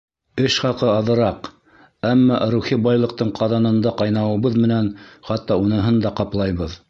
Эш 0.43 0.53
хаҡы 0.61 0.87
аҙыраҡ, 0.91 1.49
әммә 2.13 2.39
рухи 2.55 2.79
байлыҡтың 2.87 3.33
ҡаҙанында 3.41 3.93
ҡайнауыбыҙ 4.01 4.59
менән 4.67 4.87
хатта 5.31 5.61
уныһын 5.67 6.01
да 6.07 6.19
ҡаплайбыҙ. 6.21 6.79